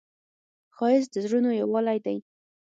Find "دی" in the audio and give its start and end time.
2.05-2.17